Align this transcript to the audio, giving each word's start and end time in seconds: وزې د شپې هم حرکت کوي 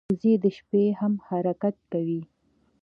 وزې 0.09 0.33
د 0.43 0.45
شپې 0.57 0.83
هم 0.99 1.13
حرکت 1.27 1.75
کوي 1.91 2.21